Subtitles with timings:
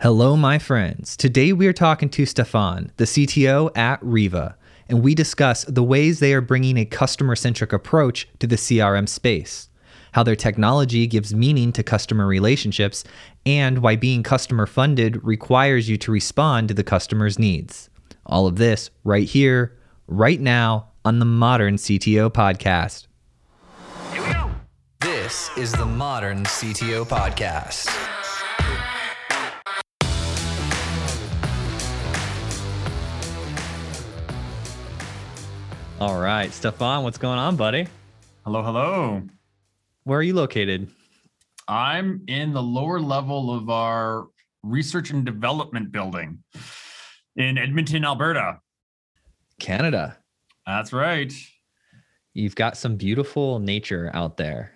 [0.00, 1.16] Hello, my friends.
[1.16, 4.56] Today we are talking to Stefan, the CTO at Riva,
[4.88, 9.08] and we discuss the ways they are bringing a customer centric approach to the CRM
[9.08, 9.68] space,
[10.12, 13.02] how their technology gives meaning to customer relationships,
[13.44, 17.90] and why being customer funded requires you to respond to the customer's needs.
[18.24, 19.76] All of this right here,
[20.06, 23.08] right now on the Modern CTO Podcast.
[25.00, 28.17] This is the Modern CTO Podcast.
[36.00, 37.88] All right, Stefan, what's going on, buddy?
[38.44, 39.22] Hello, hello.
[40.04, 40.88] Where are you located?
[41.66, 44.28] I'm in the lower level of our
[44.62, 46.38] research and development building
[47.36, 48.60] in Edmonton, Alberta.
[49.58, 50.16] Canada.
[50.66, 51.32] That's right.
[52.32, 54.72] You've got some beautiful nature out there.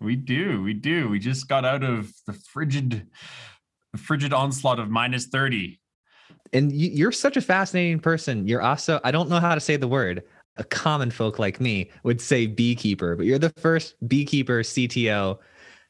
[0.00, 0.62] We do.
[0.62, 1.08] We do.
[1.08, 3.06] We just got out of the frigid
[3.96, 5.78] frigid onslaught of minus 30.
[6.52, 8.48] And you- you're such a fascinating person.
[8.48, 10.24] You're also, I don't know how to say the word.
[10.56, 15.38] A common folk like me would say beekeeper, but you're the first beekeeper CTO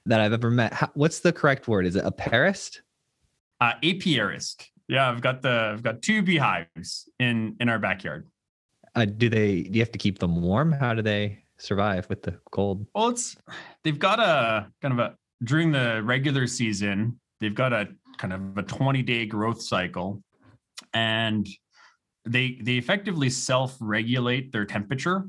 [0.06, 0.73] that I've ever met.
[0.73, 1.87] How, what's the correct word?
[1.87, 2.79] Is it apiarist?
[3.61, 4.67] Uh apiarist.
[4.89, 8.27] Yeah, I've got the I've got two beehives in in our backyard.
[8.95, 10.71] Uh, do they, do you have to keep them warm?
[10.71, 12.87] How do they survive with the cold?
[12.95, 13.37] Well, it's
[13.83, 18.56] they've got a kind of a during the regular season, they've got a kind of
[18.56, 20.23] a 20 day growth cycle
[20.93, 21.47] and
[22.27, 25.28] they they effectively self-regulate their temperature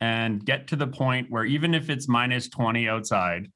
[0.00, 3.50] and get to the point where even if it's minus 20 outside,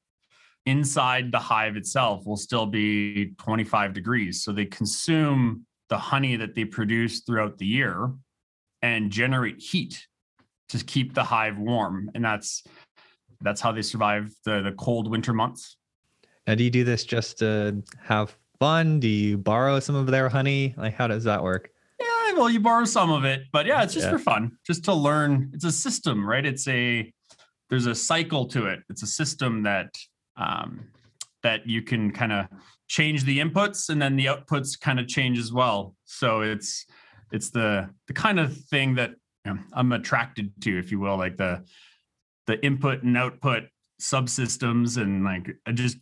[0.65, 4.43] inside the hive itself will still be 25 degrees.
[4.43, 8.11] So they consume the honey that they produce throughout the year
[8.81, 10.07] and generate heat
[10.69, 12.09] to keep the hive warm.
[12.13, 12.63] And that's
[13.41, 15.77] that's how they survive the the cold winter months.
[16.47, 18.99] Now, do you do this just to have fun?
[18.99, 20.75] Do you borrow some of their honey?
[20.77, 21.71] Like, how does that work?
[22.25, 24.11] Yeah, well, you borrow some of it, but yeah, it's just Yeah.
[24.11, 25.51] for fun, just to learn.
[25.53, 26.45] It's a system, right?
[26.45, 27.11] It's a
[27.69, 28.79] there's a cycle to it.
[28.89, 29.89] It's a system that
[30.37, 30.85] um,
[31.43, 32.47] that you can kind of
[32.87, 35.95] change the inputs, and then the outputs kind of change as well.
[36.05, 36.85] So it's
[37.31, 39.11] it's the the kind of thing that
[39.45, 41.63] you know, I'm attracted to, if you will, like the
[42.47, 43.63] the input and output
[44.01, 45.97] subsystems, and like it just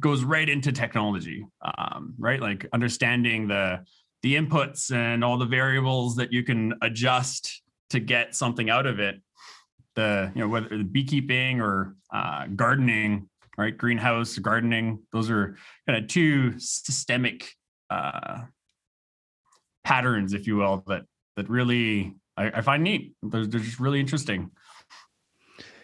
[0.00, 1.46] goes right into technology,
[1.78, 2.40] um, right?
[2.40, 3.84] Like understanding the
[4.24, 8.98] the inputs and all the variables that you can adjust to get something out of
[8.98, 9.20] it.
[9.96, 13.76] The you know whether the beekeeping or uh, gardening, right?
[13.76, 17.52] Greenhouse gardening; those are kind of two systemic
[17.90, 18.44] uh,
[19.84, 21.02] patterns, if you will, that
[21.36, 23.14] that really I, I find neat.
[23.22, 24.50] They're, they're just really interesting.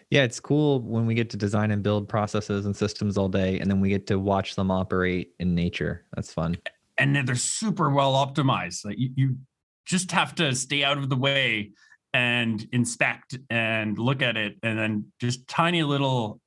[0.09, 3.59] Yeah, it's cool when we get to design and build processes and systems all day,
[3.59, 6.05] and then we get to watch them operate in nature.
[6.15, 6.57] That's fun.
[6.97, 8.85] And they're super well optimized.
[8.85, 9.37] Like you, you
[9.85, 11.71] just have to stay out of the way
[12.13, 16.39] and inspect and look at it, and then just tiny little.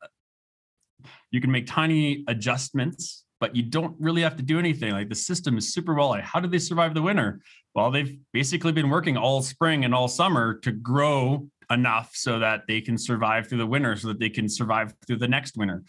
[1.31, 4.93] You can make tiny adjustments, but you don't really have to do anything.
[4.93, 6.11] Like the system is super well.
[6.11, 7.41] Like how did they survive the winter?
[7.75, 12.63] Well, they've basically been working all spring and all summer to grow enough so that
[12.69, 15.83] they can survive through the winter, so that they can survive through the next winter.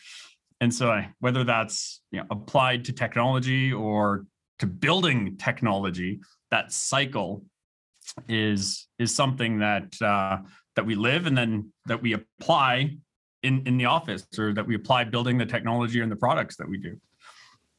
[0.61, 4.25] And so, whether that's you know, applied to technology or
[4.59, 6.19] to building technology,
[6.51, 7.43] that cycle
[8.29, 10.37] is is something that uh,
[10.75, 12.97] that we live and then that we apply
[13.43, 16.67] in in the office, or that we apply building the technology and the products that
[16.67, 16.99] we do.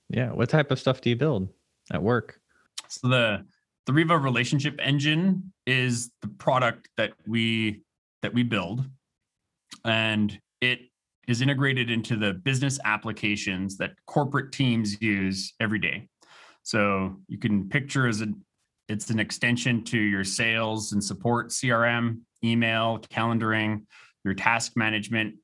[0.09, 0.31] Yeah.
[0.32, 1.48] What type of stuff do you build
[1.92, 2.41] at work?
[2.88, 3.44] So the
[3.87, 7.82] the Riva relationship engine is the product that we
[8.22, 8.84] that we build,
[9.84, 10.81] and it
[11.28, 16.08] is integrated into the business applications that corporate teams use every day.
[16.66, 18.27] So you can picture as a
[18.88, 23.82] it's an extension to your sales and support CRM, email, calendaring,
[24.25, 25.37] your task management,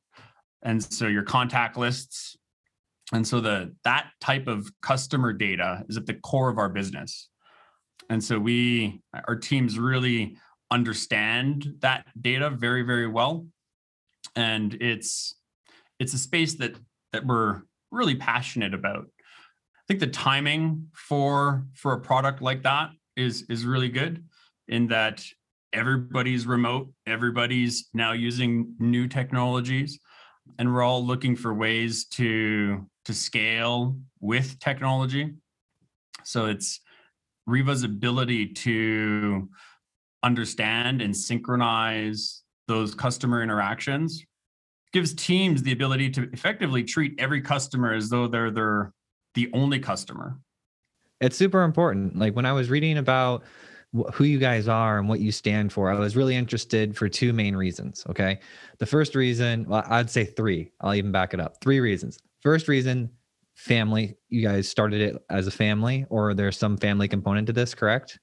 [0.62, 2.36] and so your contact lists.
[3.12, 7.28] And so the that type of customer data is at the core of our business.
[8.10, 10.36] And so we our teams really
[10.72, 13.46] understand that data very very well
[14.34, 15.36] and it's
[16.00, 16.74] it's a space that
[17.12, 17.62] that we're
[17.92, 19.06] really passionate about.
[19.92, 24.24] Think the timing for for a product like that is is really good
[24.66, 25.22] in that
[25.74, 30.00] everybody's remote, everybody's now using new technologies
[30.58, 35.34] and we're all looking for ways to to scale with technology.
[36.24, 36.80] So it's
[37.46, 39.50] Riva's ability to
[40.22, 44.24] understand and synchronize those customer interactions
[44.94, 48.94] gives teams the ability to effectively treat every customer as though they're their
[49.34, 50.38] the only customer.
[51.20, 52.18] It's super important.
[52.18, 53.44] Like when I was reading about
[54.14, 57.32] who you guys are and what you stand for, I was really interested for two
[57.32, 58.04] main reasons.
[58.08, 58.40] Okay.
[58.78, 60.72] The first reason, well, I'd say three.
[60.80, 61.60] I'll even back it up.
[61.60, 62.18] Three reasons.
[62.40, 63.10] First reason,
[63.54, 64.16] family.
[64.28, 68.18] You guys started it as a family, or there's some family component to this, correct?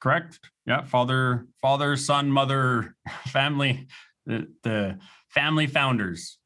[0.00, 0.40] Correct.
[0.66, 0.82] Yeah.
[0.82, 2.96] Father, father, son, mother,
[3.28, 3.86] family,
[4.26, 6.38] the, the family founders.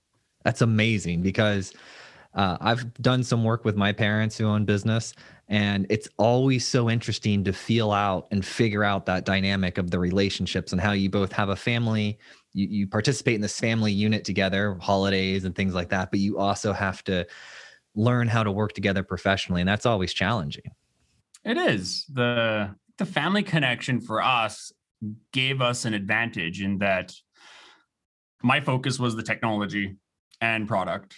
[0.44, 1.72] That's amazing because
[2.36, 5.14] uh, I've done some work with my parents who own business,
[5.48, 9.98] and it's always so interesting to feel out and figure out that dynamic of the
[9.98, 12.18] relationships and how you both have a family.
[12.52, 16.38] You, you participate in this family unit together, holidays and things like that, but you
[16.38, 17.26] also have to
[17.94, 20.70] learn how to work together professionally, and that's always challenging.
[21.42, 24.72] It is the the family connection for us
[25.32, 27.14] gave us an advantage in that
[28.42, 29.96] my focus was the technology
[30.40, 31.16] and product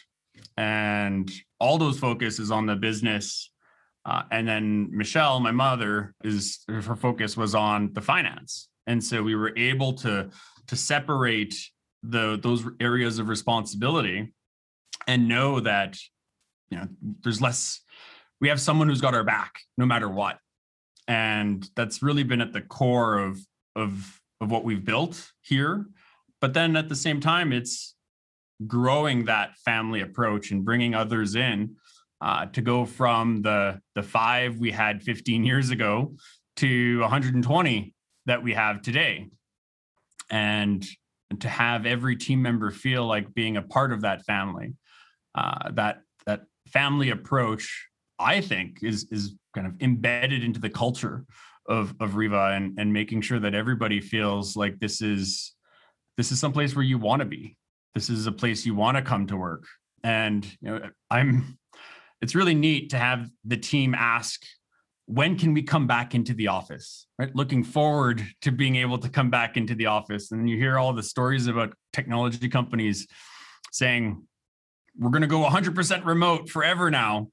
[0.56, 1.30] and
[1.60, 3.50] all those focus is on the business
[4.08, 8.68] uh, and then michelle my mother is her focus was on the finance.
[8.86, 10.30] And so we were able to
[10.66, 11.54] to separate
[12.02, 14.32] the those areas of responsibility
[15.06, 15.98] and know that
[16.70, 16.88] you know
[17.22, 17.82] there's less
[18.40, 20.38] we have someone who's got our back no matter what.
[21.06, 23.38] And that's really been at the core of
[23.76, 25.84] of of what we've built here.
[26.40, 27.94] But then at the same time it's
[28.66, 31.76] growing that family approach and bringing others in
[32.20, 36.14] uh, to go from the the five we had 15 years ago
[36.56, 37.94] to 120
[38.26, 39.28] that we have today.
[40.30, 40.84] And
[41.40, 44.74] to have every team member feel like being a part of that family
[45.34, 47.88] uh, that that family approach
[48.18, 51.24] i think is is kind of embedded into the culture
[51.68, 55.54] of of riva and and making sure that everybody feels like this is
[56.16, 57.56] this is someplace where you want to be
[57.94, 59.64] this is a place you want to come to work.
[60.04, 60.80] And you know
[61.10, 61.58] i'm
[62.20, 64.42] it's really neat to have the team ask
[65.06, 67.06] when can we come back into the office?
[67.18, 67.34] Right?
[67.34, 70.32] Looking forward to being able to come back into the office.
[70.32, 73.06] And you hear all the stories about technology companies
[73.72, 74.22] saying
[74.98, 77.28] we're going to go 100% remote forever now.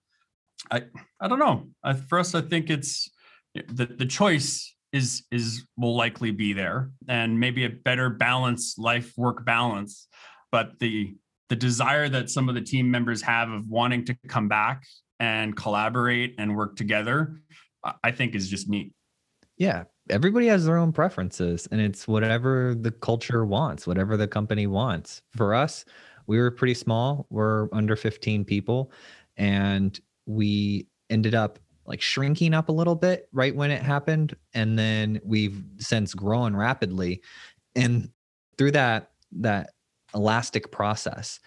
[0.72, 0.84] I
[1.19, 1.68] i don't know.
[1.84, 3.10] I, for us i think it's
[3.54, 6.92] the the choice is is will likely be there.
[7.10, 10.07] And maybe a better balance life work balance
[10.56, 11.13] but the
[11.50, 14.86] the desire that some of the team members have of wanting to come back
[15.19, 17.42] and collaborate and work together
[18.06, 18.94] i think is just neat.
[19.57, 24.66] Yeah everybody has their own preferences and it's whatever the culture wants whatever the company
[24.66, 25.22] wants.
[25.36, 25.84] For us
[26.25, 28.94] we were pretty small we're under 15 people
[29.36, 34.80] and we ended up like shrinking up a little bit right when it happened and
[34.80, 37.22] then we've since grown rapidly.
[37.75, 38.10] And
[38.57, 39.75] through that that
[40.16, 41.40] elastic process.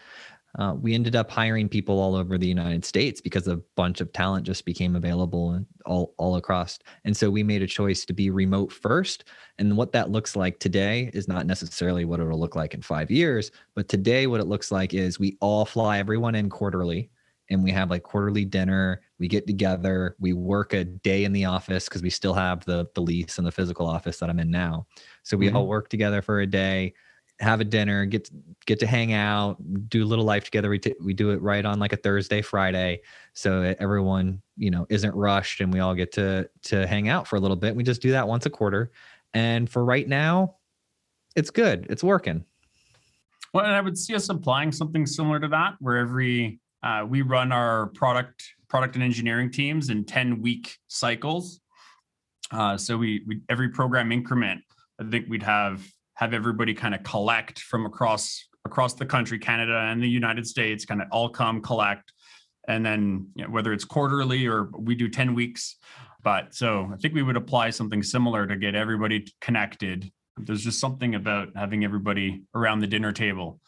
[0.59, 4.12] Uh, we ended up hiring people all over the United States because a bunch of
[4.12, 6.79] talent just became available all, all across.
[7.05, 9.25] And so we made a choice to be remote first.
[9.59, 13.11] And what that looks like today is not necessarily what it'll look like in five
[13.11, 13.50] years.
[13.75, 17.11] But today, what it looks like is we all fly everyone in quarterly
[17.50, 19.03] and we have like quarterly dinner.
[19.19, 22.87] We get together, we work a day in the office because we still have the,
[22.94, 24.87] the lease and the physical office that I'm in now.
[25.23, 25.56] So we mm-hmm.
[25.56, 26.94] all work together for a day
[27.40, 28.31] have a dinner, get
[28.67, 29.56] get to hang out,
[29.88, 30.69] do a little life together.
[30.69, 33.00] We t- we do it right on like a Thursday, Friday,
[33.32, 37.37] so everyone you know isn't rushed, and we all get to to hang out for
[37.37, 37.77] a little bit.
[37.77, 38.91] We just do that once a quarter,
[39.34, 40.56] and for right now,
[41.36, 41.86] it's good.
[41.89, 42.44] It's working.
[43.55, 47.22] Well, and I would see us applying something similar to that, where every uh, we
[47.22, 51.60] run our product product and engineering teams in ten week cycles.
[52.51, 54.60] Uh, so we we every program increment,
[55.01, 55.86] I think we'd have
[56.19, 60.84] have everybody kind of collect from across across the country, Canada and the United States,
[60.84, 62.13] kind of all come collect,
[62.67, 65.77] and then you know, whether it's quarterly or we do ten weeks.
[66.25, 70.10] But so I think we would apply something similar to get everybody connected.
[70.37, 73.60] There's just something about having everybody around the dinner table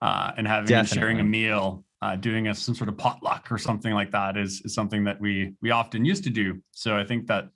[0.00, 3.92] uh, and having sharing a meal uh, doing a, some sort of potluck or something
[3.92, 6.58] like that is, is something that we we often used to do.
[6.70, 7.50] So I think that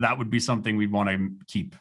[0.00, 1.76] that would be something we'd want to keep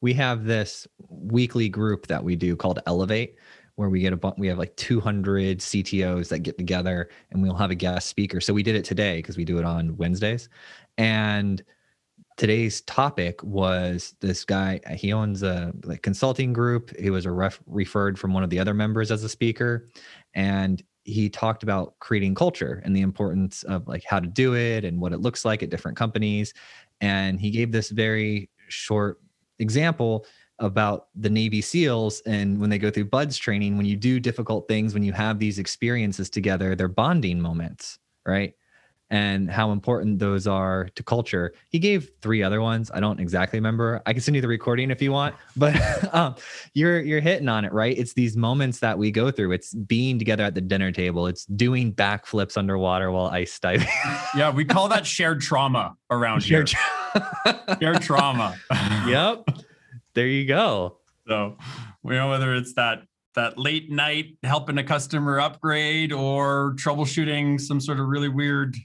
[0.00, 3.36] we have this weekly group that we do called Elevate,
[3.74, 7.54] where we get a bunch, we have like 200 CTOs that get together and we'll
[7.54, 8.40] have a guest speaker.
[8.40, 10.48] So we did it today because we do it on Wednesdays.
[10.98, 11.62] And
[12.36, 16.96] today's topic was this guy, he owns a like consulting group.
[16.98, 19.88] He was a ref, referred from one of the other members as a speaker.
[20.34, 24.84] And he talked about creating culture and the importance of like how to do it
[24.84, 26.52] and what it looks like at different companies.
[27.00, 29.20] And he gave this very short
[29.60, 30.26] example
[30.58, 34.68] about the Navy SEALs and when they go through BUD/S training, when you do difficult
[34.68, 38.54] things, when you have these experiences together, they're bonding moments, right?
[39.10, 41.52] and how important those are to culture.
[41.68, 42.90] He gave three other ones.
[42.94, 44.00] I don't exactly remember.
[44.06, 45.74] I can send you the recording if you want, but
[46.14, 46.36] um,
[46.74, 47.96] you're you're hitting on it, right?
[47.98, 49.52] It's these moments that we go through.
[49.52, 51.26] It's being together at the dinner table.
[51.26, 53.88] It's doing backflips underwater while ice diving.
[54.36, 56.78] yeah, we call that shared trauma around shared here.
[56.78, 56.99] Tra-
[57.80, 58.56] shared trauma.
[59.06, 59.46] yep.
[60.14, 60.98] There you go.
[61.26, 61.56] So,
[62.04, 63.02] you know, whether it's that
[63.34, 68.76] that late night helping a customer upgrade or troubleshooting some sort of really weird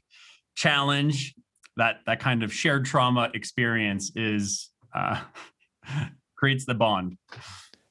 [0.55, 1.33] challenge
[1.77, 5.19] that that kind of shared trauma experience is uh,
[6.37, 7.17] creates the bond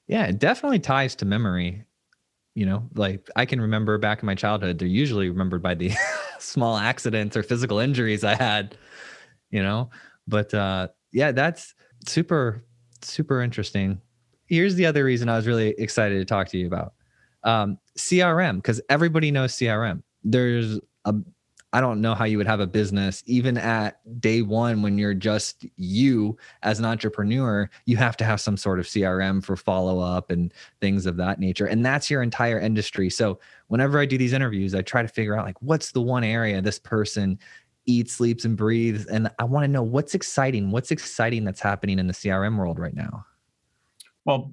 [0.06, 1.84] yeah it definitely ties to memory
[2.54, 5.90] you know like i can remember back in my childhood they're usually remembered by the
[6.38, 8.76] small accidents or physical injuries i had
[9.50, 9.90] you know
[10.26, 11.74] but uh yeah that's
[12.06, 12.64] super
[13.02, 14.00] super interesting
[14.46, 16.94] here's the other reason i was really excited to talk to you about
[17.44, 21.14] um crm because everybody knows crm there's a
[21.74, 25.12] I don't know how you would have a business even at day one when you're
[25.12, 27.68] just you as an entrepreneur.
[27.84, 31.40] You have to have some sort of CRM for follow up and things of that
[31.40, 31.66] nature.
[31.66, 33.10] And that's your entire industry.
[33.10, 36.22] So whenever I do these interviews, I try to figure out like what's the one
[36.22, 37.40] area this person
[37.86, 39.06] eats, sleeps, and breathes.
[39.06, 40.70] And I want to know what's exciting.
[40.70, 43.24] What's exciting that's happening in the CRM world right now?
[44.24, 44.52] Well,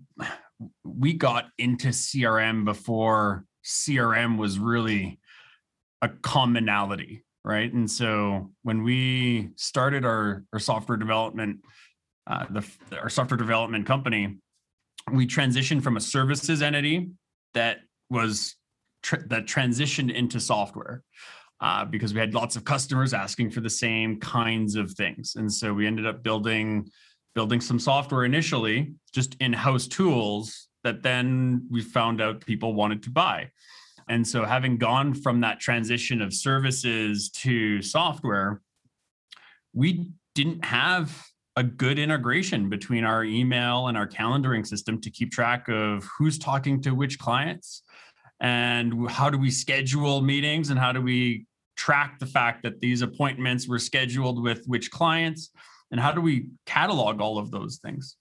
[0.84, 5.20] we got into CRM before CRM was really
[6.02, 7.72] a commonality, right?
[7.72, 11.60] And so when we started our our software development,
[12.28, 12.66] uh, the
[13.00, 14.38] our software development company,
[15.12, 17.12] we transitioned from a services entity
[17.54, 17.78] that
[18.10, 18.56] was
[19.04, 21.04] tr- that transitioned into software.
[21.62, 25.51] Uh, because we had lots of customers asking for the same kinds of things, and
[25.51, 26.89] so we ended up building
[27.34, 33.10] building some software initially, just in-house tools that then we found out people wanted to
[33.10, 33.50] buy.
[34.10, 38.62] And so, having gone from that transition of services to software,
[39.74, 41.25] we didn't have
[41.56, 46.39] a good integration between our email and our calendaring system to keep track of who's
[46.39, 47.84] talking to which clients
[48.39, 51.46] and how do we schedule meetings and how do we
[51.82, 55.50] track the fact that these appointments were scheduled with which clients
[55.90, 58.18] and how do we catalog all of those things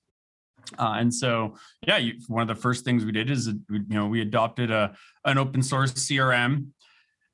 [0.78, 4.06] uh, and so, yeah, you, one of the first things we did is, you know,
[4.06, 6.66] we adopted a an open source CRM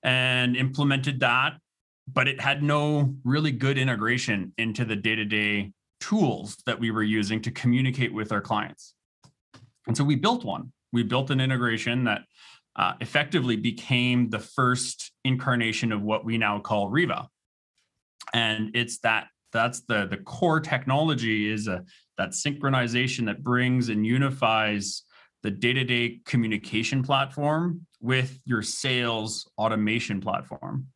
[0.02, 1.58] and implemented that,
[2.12, 6.90] but it had no really good integration into the day to day tools that we
[6.90, 8.94] were using to communicate with our clients.
[9.86, 10.72] And so we built one.
[10.92, 12.22] We built an integration that
[12.76, 17.28] uh, effectively became the first incarnation of what we now call Riva.
[18.32, 21.84] And it's that that's the the core technology is a
[22.18, 25.02] that synchronization that brings and unifies
[25.42, 30.86] the day-to-day communication platform with your sales automation platform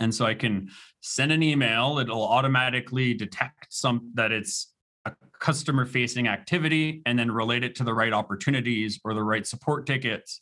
[0.00, 0.68] and so i can
[1.00, 4.72] send an email it'll automatically detect some that it's
[5.04, 9.46] a customer facing activity and then relate it to the right opportunities or the right
[9.46, 10.40] support tickets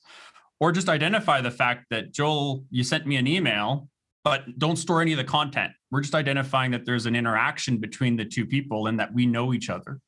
[0.61, 3.89] or just identify the fact that joel you sent me an email
[4.27, 5.71] but don't store any of the content.
[5.93, 9.55] We're just identifying that there's an interaction between the two people and that we know
[9.55, 10.01] each other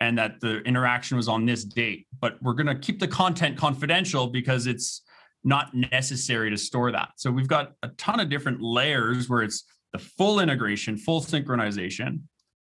[0.00, 2.06] and that the interaction was on this date.
[2.20, 5.00] But we're going to keep the content confidential because it's
[5.44, 7.12] not necessary to store that.
[7.16, 12.20] So we've got a ton of different layers where it's the full integration, full synchronization,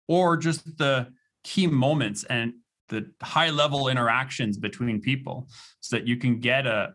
[0.08, 1.08] or just the
[1.42, 2.52] key moments and
[2.90, 5.48] the high level interactions between people
[5.80, 6.92] so that you can get a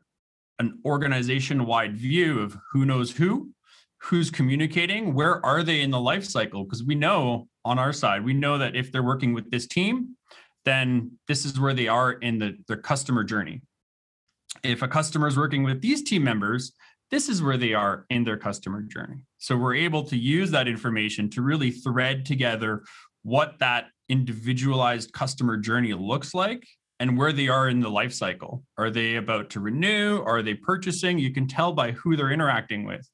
[0.60, 3.52] an organization wide view of who knows who
[4.00, 6.64] who's communicating where are they in the life cycle?
[6.64, 10.16] Because we know on our side we know that if they're working with this team
[10.66, 13.62] then this is where they are in the their customer journey.
[14.64, 16.74] If a customer is working with these team members
[17.10, 19.24] this is where they are in their customer journey.
[19.38, 22.84] So we're able to use that information to really thread together
[23.24, 26.66] what that individualized customer journey looks like
[27.00, 30.54] and where they are in the life cycle are they about to renew are they
[30.54, 33.08] purchasing you can tell by who they're interacting with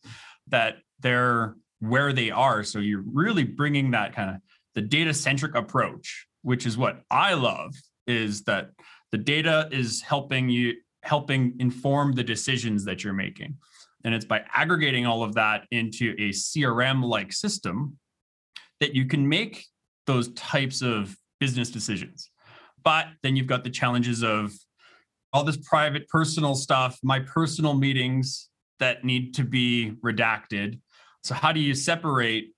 [0.47, 2.63] that they're where they are.
[2.63, 4.37] So you're really bringing that kind of
[4.73, 7.75] the data centric approach, which is what I love,
[8.07, 8.69] is that
[9.11, 13.57] the data is helping you helping inform the decisions that you're making.
[14.05, 17.97] And it's by aggregating all of that into a CRM like system
[18.79, 19.65] that you can make
[20.07, 22.29] those types of business decisions.
[22.83, 24.53] But then you've got the challenges of
[25.31, 28.49] all this private personal stuff, my personal meetings,
[28.79, 30.79] that need to be redacted.
[31.23, 32.53] So, how do you separate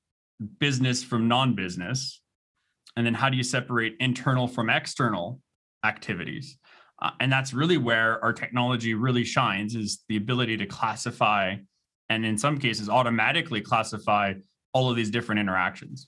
[0.60, 2.22] business from non business?
[2.98, 5.40] And then, how do you separate internal from external
[5.86, 6.58] activities?
[7.02, 11.56] Uh, and that's really where our technology really shines is the ability to classify
[12.10, 14.34] and in some cases automatically classify
[14.74, 16.08] all of these different interactions.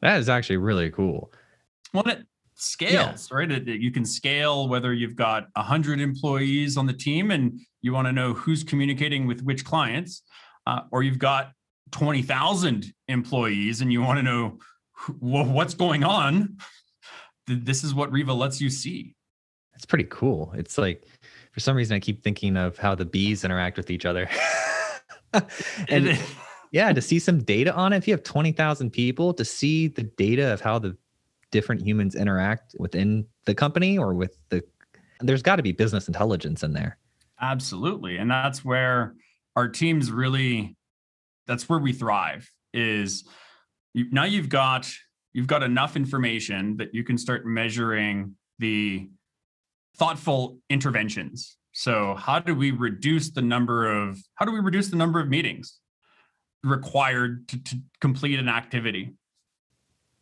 [0.00, 1.32] That is actually really cool.
[1.92, 2.26] Well, it
[2.56, 3.36] scales, yeah.
[3.36, 3.66] right?
[3.66, 8.12] You can scale whether you've got 100 employees on the team and you want to
[8.12, 10.22] know who's communicating with which clients,
[10.66, 11.52] uh, or you've got
[11.92, 14.58] 20,000 employees and you want to know
[14.92, 16.56] who, what's going on.
[17.46, 19.14] This is what Riva lets you see.
[19.74, 20.52] It's pretty cool.
[20.56, 21.04] It's like,
[21.52, 24.28] for some reason, I keep thinking of how the bees interact with each other.
[25.88, 26.18] and
[26.72, 30.04] yeah, to see some data on it, if you have 20,000 people, to see the
[30.04, 30.96] data of how the
[31.50, 34.62] different humans interact within the company or with the,
[35.20, 36.98] there's got to be business intelligence in there.
[37.40, 38.16] Absolutely.
[38.16, 39.14] And that's where
[39.54, 40.76] our teams really,
[41.46, 43.24] that's where we thrive is
[43.94, 44.90] you, now you've got,
[45.32, 49.08] you've got enough information that you can start measuring the
[49.96, 54.96] thoughtful interventions so how do we reduce the number of how do we reduce the
[54.96, 55.78] number of meetings
[56.64, 59.12] required to, to complete an activity?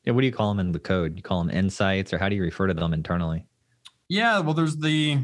[0.05, 1.17] Yeah, what do you call them in the code?
[1.17, 3.47] You call them insights, or how do you refer to them internally?
[4.09, 5.19] Yeah, well, there's the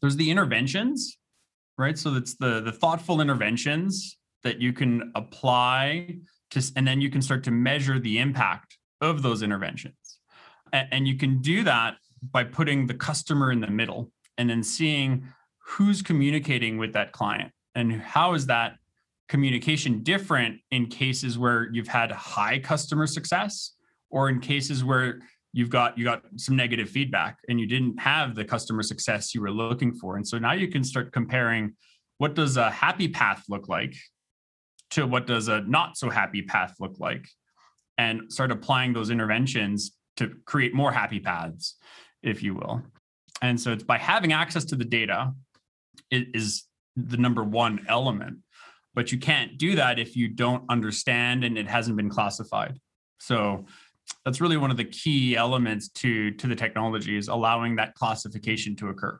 [0.00, 1.18] there's the interventions,
[1.76, 1.98] right?
[1.98, 6.16] So that's the the thoughtful interventions that you can apply
[6.50, 10.18] to, and then you can start to measure the impact of those interventions,
[10.72, 11.96] and, and you can do that
[12.30, 15.26] by putting the customer in the middle and then seeing
[15.58, 18.76] who's communicating with that client and how is that
[19.28, 23.72] communication different in cases where you've had high customer success
[24.10, 25.20] or in cases where
[25.52, 29.40] you've got you got some negative feedback and you didn't have the customer success you
[29.40, 31.72] were looking for and so now you can start comparing
[32.18, 33.94] what does a happy path look like
[34.90, 37.26] to what does a not so happy path look like
[37.98, 41.76] and start applying those interventions to create more happy paths
[42.22, 42.82] if you will
[43.40, 45.32] and so it's by having access to the data
[46.10, 46.64] is
[46.96, 48.38] the number one element.
[48.94, 52.78] But you can't do that if you don't understand and it hasn't been classified.
[53.18, 53.64] So
[54.24, 58.76] that's really one of the key elements to to the technology is allowing that classification
[58.76, 59.18] to occur.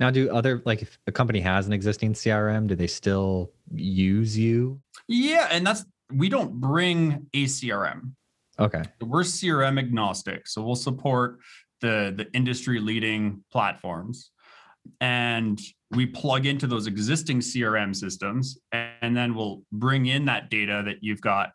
[0.00, 4.36] Now, do other like if a company has an existing CRM, do they still use
[4.36, 4.80] you?
[5.08, 8.12] Yeah, and that's we don't bring a CRM.
[8.58, 8.82] Okay.
[9.00, 11.38] We're CRM agnostic, so we'll support
[11.80, 14.30] the the industry leading platforms
[15.00, 15.60] and
[15.92, 20.96] we plug into those existing crm systems and then we'll bring in that data that
[21.00, 21.50] you've got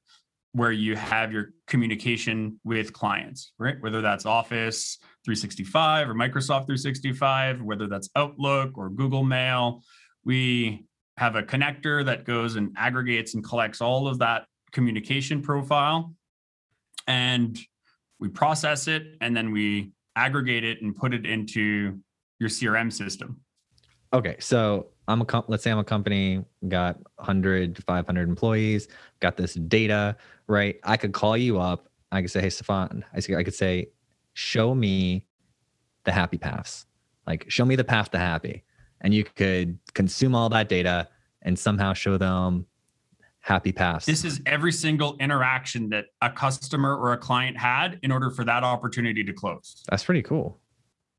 [0.54, 7.62] where you have your communication with clients right whether that's office 365 or microsoft 365
[7.62, 9.84] whether that's outlook or google mail
[10.24, 10.86] we
[11.18, 16.14] have a connector that goes and aggregates and collects all of that communication profile
[17.08, 17.60] and
[18.20, 22.00] we process it and then we aggregate it and put it into
[22.40, 23.42] your CRM system.
[24.14, 28.88] Okay, so I'm a comp- let's say I'm a company, got 100 500 employees,
[29.20, 30.78] got this data, right?
[30.84, 31.88] I could call you up.
[32.12, 33.90] I could say, "Hey, Stefan," I I could say,
[34.34, 35.26] "Show me
[36.04, 36.86] the happy paths.
[37.26, 38.64] Like, show me the path to happy."
[39.00, 41.08] And you could consume all that data
[41.42, 42.68] and somehow show them
[43.40, 44.06] happy paths.
[44.06, 48.44] This is every single interaction that a customer or a client had in order for
[48.44, 49.84] that opportunity to close.
[49.90, 50.60] That's pretty cool.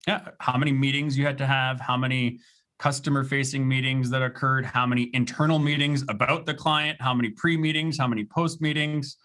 [0.07, 0.29] Yeah.
[0.39, 2.39] How many meetings you had to have, how many
[2.83, 7.57] customer facing meetings that occurred, how many internal meetings about the client, how many pre
[7.57, 9.19] meetings, how many post meetings,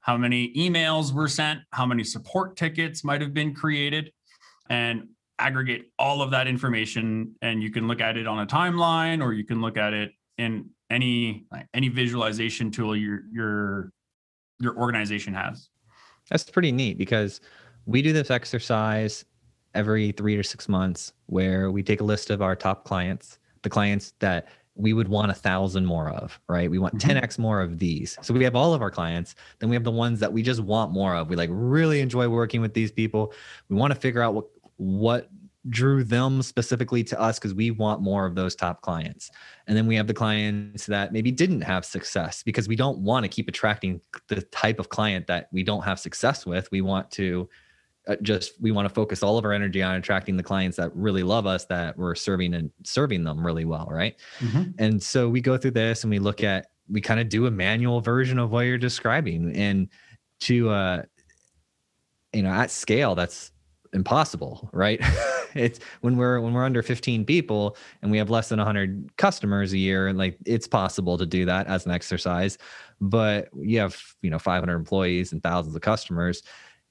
[0.00, 4.10] how many emails were sent, how many support tickets might have been created,
[4.70, 5.06] and
[5.38, 7.34] aggregate all of that information.
[7.42, 10.12] And you can look at it on a timeline or you can look at it
[10.38, 13.92] in any any visualization tool your your
[14.60, 15.68] your organization has.
[16.30, 17.42] That's pretty neat because
[17.84, 19.26] we do this exercise
[19.74, 23.70] every 3 to 6 months where we take a list of our top clients, the
[23.70, 26.68] clients that we would want a thousand more of, right?
[26.70, 27.42] We want 10x mm-hmm.
[27.42, 28.18] more of these.
[28.22, 29.36] So we have all of our clients.
[29.60, 31.28] Then we have the ones that we just want more of.
[31.28, 33.32] We like really enjoy working with these people.
[33.68, 35.30] We want to figure out what what
[35.70, 39.30] drew them specifically to us because we want more of those top clients.
[39.66, 43.24] And then we have the clients that maybe didn't have success because we don't want
[43.24, 46.70] to keep attracting the type of client that we don't have success with.
[46.70, 47.48] We want to
[48.22, 51.22] just we want to focus all of our energy on attracting the clients that really
[51.22, 54.16] love us that we're serving and serving them really well, right?
[54.40, 54.70] Mm-hmm.
[54.78, 57.50] And so we go through this and we look at we kind of do a
[57.50, 59.88] manual version of what you're describing and
[60.40, 61.02] to uh
[62.34, 63.52] you know at scale that's
[63.94, 65.00] impossible, right?
[65.54, 69.72] it's when we're when we're under 15 people and we have less than 100 customers
[69.72, 72.58] a year, and like it's possible to do that as an exercise.
[73.00, 76.42] But you have you know 500 employees and thousands of customers,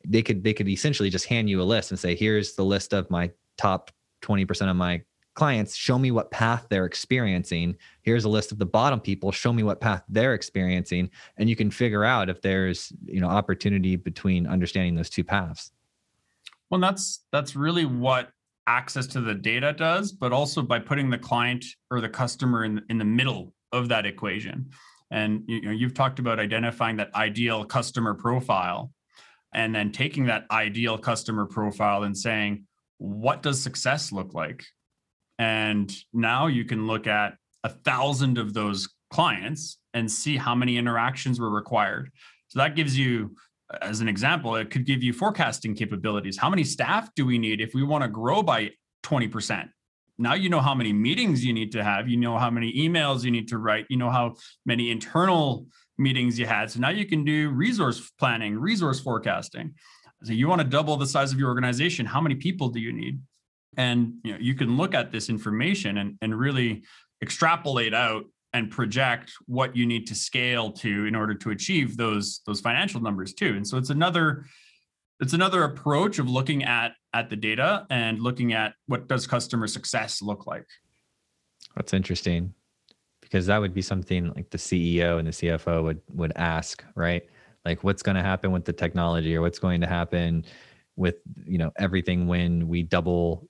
[0.05, 2.93] they could they could essentially just hand you a list and say, here's the list
[2.93, 5.01] of my top 20% of my
[5.33, 5.75] clients.
[5.75, 7.75] Show me what path they're experiencing.
[8.01, 9.31] Here's a list of the bottom people.
[9.31, 11.09] Show me what path they're experiencing.
[11.37, 15.71] And you can figure out if there's you know opportunity between understanding those two paths.
[16.69, 18.29] Well that's that's really what
[18.65, 22.81] access to the data does but also by putting the client or the customer in,
[22.89, 24.69] in the middle of that equation.
[25.11, 28.91] And you know you've talked about identifying that ideal customer profile
[29.53, 32.63] and then taking that ideal customer profile and saying
[32.97, 34.63] what does success look like
[35.39, 40.77] and now you can look at a thousand of those clients and see how many
[40.77, 42.11] interactions were required.
[42.47, 43.35] So that gives you,
[43.81, 46.37] as an example, it could give you forecasting capabilities.
[46.37, 48.71] How many staff do we need if we want to grow by
[49.03, 49.69] 20%?
[50.19, 52.07] Now you know how many meetings you need to have.
[52.07, 53.85] You know how many emails you need to write.
[53.89, 54.35] You know how
[54.65, 55.65] many internal
[55.97, 56.71] meetings you had.
[56.71, 59.73] So now you can do resource planning, resource forecasting.
[60.23, 62.05] So you want to double the size of your organization.
[62.05, 63.19] How many people do you need?
[63.77, 66.83] and you know you can look at this information and, and really
[67.21, 72.41] extrapolate out and project what you need to scale to in order to achieve those
[72.45, 74.45] those financial numbers too and so it's another
[75.19, 79.67] it's another approach of looking at at the data and looking at what does customer
[79.67, 80.65] success look like
[81.75, 82.53] that's interesting
[83.33, 87.23] because that would be something like the ceo and the cfo would would ask right?
[87.65, 90.45] Like what's going to happen with the technology or what's going to happen
[90.95, 91.15] with
[91.45, 93.49] you know everything when we double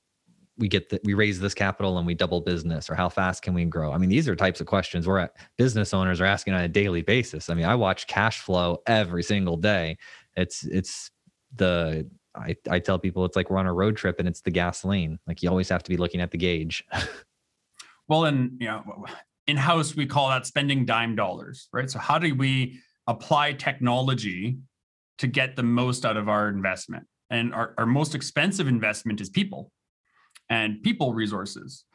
[0.57, 3.53] we get that we raise this capital and we double business or how fast can
[3.53, 3.91] we grow?
[3.91, 7.01] I mean these are types of questions where business owners are asking on a daily
[7.01, 7.49] basis.
[7.49, 9.97] I mean i watch cash flow every single day.
[10.37, 11.11] It's it's
[11.55, 14.51] the I, I tell people it's like we're on a road trip and it's the
[14.51, 15.19] gasoline.
[15.27, 16.85] Like you always have to be looking at the gauge.
[18.09, 19.05] Well and you know
[19.47, 24.57] in house we call that spending dime dollars right so how do we apply technology
[25.17, 29.29] to get the most out of our investment and our, our most expensive investment is
[29.29, 29.71] people
[30.49, 31.85] and people resources.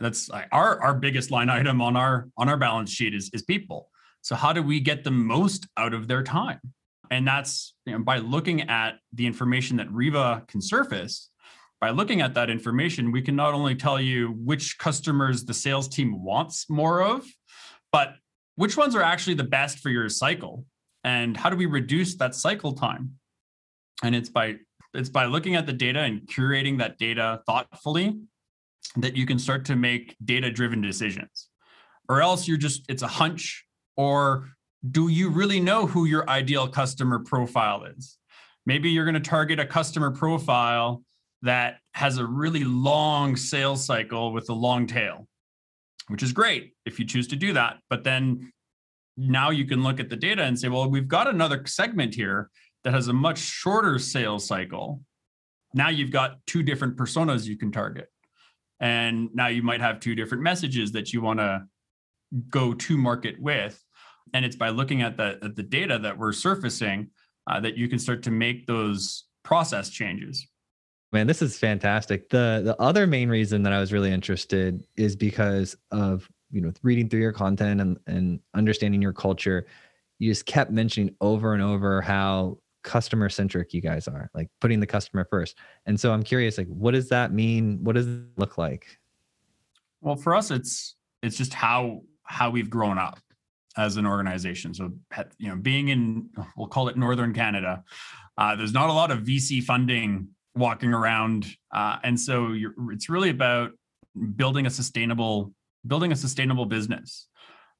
[0.00, 3.42] That's uh, our our biggest line item on our on our balance sheet is is
[3.42, 3.90] people.
[4.22, 6.60] So how do we get the most out of their time?
[7.10, 11.30] And that's you know, by looking at the information that Riva can surface.
[11.80, 15.88] By looking at that information, we can not only tell you which customers the sales
[15.88, 17.24] team wants more of,
[17.92, 18.14] but
[18.56, 20.64] which ones are actually the best for your cycle
[21.04, 23.14] and how do we reduce that cycle time?
[24.02, 24.56] And it's by
[24.94, 28.18] it's by looking at the data and curating that data thoughtfully
[28.96, 31.48] that you can start to make data driven decisions.
[32.08, 33.64] Or else you're just it's a hunch
[33.96, 34.48] or
[34.90, 38.18] do you really know who your ideal customer profile is?
[38.66, 41.02] Maybe you're going to target a customer profile
[41.42, 45.26] that has a really long sales cycle with a long tail
[46.08, 48.52] which is great if you choose to do that but then
[49.16, 52.50] now you can look at the data and say well we've got another segment here
[52.84, 55.00] that has a much shorter sales cycle,
[55.74, 58.08] now you've got two different personas you can target.
[58.80, 61.64] And now you might have two different messages that you want to
[62.48, 63.82] go to market with.
[64.32, 67.10] And it's by looking at the, at the data that we're surfacing
[67.50, 70.46] uh, that you can start to make those process changes.
[71.12, 72.28] Man, this is fantastic.
[72.28, 76.72] The the other main reason that I was really interested is because of you know
[76.82, 79.66] reading through your content and, and understanding your culture.
[80.18, 84.80] You just kept mentioning over and over how customer centric you guys are like putting
[84.80, 88.22] the customer first and so i'm curious like what does that mean what does it
[88.36, 88.98] look like
[90.00, 93.18] well for us it's it's just how how we've grown up
[93.76, 94.92] as an organization so
[95.38, 97.82] you know being in we'll call it northern canada
[98.38, 102.54] uh, there's not a lot of vc funding walking around uh, and so
[102.90, 103.70] it's really about
[104.36, 105.52] building a sustainable
[105.86, 107.28] building a sustainable business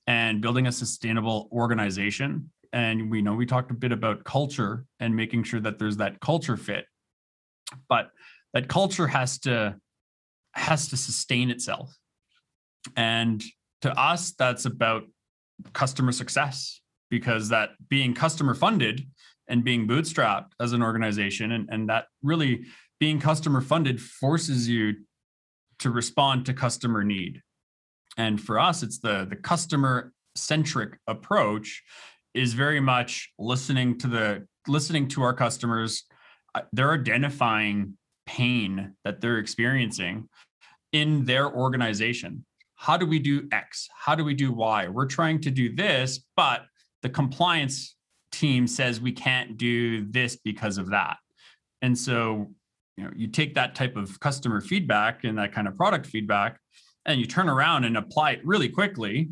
[0.07, 2.51] and building a sustainable organization.
[2.73, 6.21] And we know we talked a bit about culture and making sure that there's that
[6.21, 6.85] culture fit
[7.89, 8.11] but
[8.55, 9.77] that culture has to
[10.53, 11.95] has to sustain itself.
[12.97, 13.43] And
[13.83, 15.05] to us that's about
[15.73, 19.07] customer success because that being customer funded
[19.49, 22.65] and being bootstrapped as an organization and, and that really
[23.01, 24.95] being customer funded forces you
[25.79, 27.43] to respond to customer need.
[28.17, 31.83] And for us it's the the customer centric approach
[32.35, 36.05] is very much listening to the listening to our customers.
[36.55, 40.29] Uh, they're identifying pain that they're experiencing
[40.93, 42.45] in their organization.
[42.75, 43.89] How do we do x?
[43.97, 44.89] How do we do y?
[44.89, 46.63] We're trying to do this but
[47.03, 47.97] the compliance
[48.33, 51.17] team says we can't do this because of that
[51.83, 52.51] and so
[52.97, 56.59] you know you take that type of customer feedback and that kind of product feedback
[57.07, 59.31] and you turn around and apply it really quickly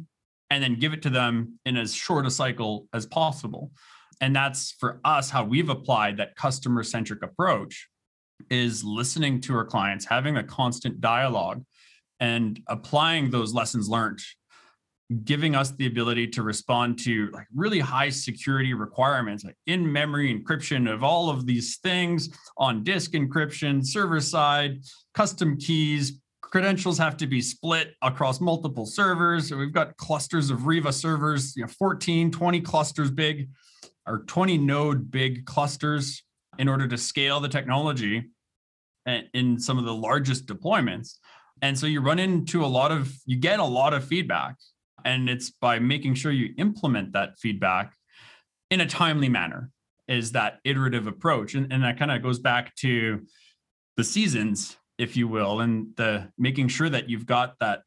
[0.50, 3.70] and then give it to them in as short a cycle as possible.
[4.20, 7.88] And that's for us how we've applied that customer centric approach
[8.50, 11.64] is listening to our clients, having a constant dialogue
[12.20, 14.20] and applying those lessons learned
[15.24, 20.34] giving us the ability to respond to like really high security requirements like in memory
[20.34, 24.80] encryption of all of these things on disk encryption server side
[25.14, 26.20] custom keys.
[26.40, 29.48] Credentials have to be split across multiple servers.
[29.48, 33.48] So we've got clusters of riva servers you know 14 20 clusters big
[34.08, 36.22] or 20 node big clusters
[36.58, 38.24] in order to scale the technology
[39.34, 41.18] in some of the largest deployments.
[41.62, 44.56] And so you run into a lot of you get a lot of feedback
[45.04, 47.94] and it's by making sure you implement that feedback
[48.70, 49.70] in a timely manner
[50.09, 51.54] is that iterative approach.
[51.54, 53.22] And, and that kind of goes back to
[53.96, 57.82] the seasons if you will and the making sure that you've got that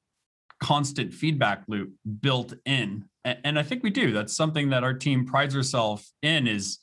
[0.61, 3.05] constant feedback loop built in.
[3.25, 4.11] And, i think we do.
[4.11, 6.79] That's something that our team prides herself in is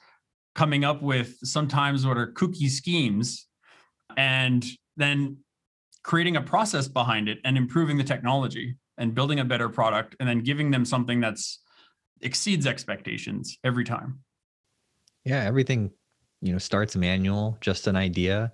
[0.55, 3.47] coming up with sometimes what are kooky schemes
[4.17, 4.65] and
[4.97, 5.39] then
[6.03, 10.29] creating a process behind it and improving the technology and building a better product and
[10.29, 11.61] then giving them something that's
[12.21, 14.21] exceeds expectations every time.
[15.25, 15.91] Yeah everything
[16.43, 18.53] you know starts manual just an idea